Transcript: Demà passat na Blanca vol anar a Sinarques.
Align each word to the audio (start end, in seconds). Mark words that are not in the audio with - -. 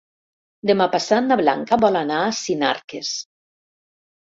Demà 0.69 0.87
passat 0.95 1.29
na 1.29 1.39
Blanca 1.43 1.81
vol 1.85 2.03
anar 2.03 2.25
a 2.25 2.35
Sinarques. 2.41 3.17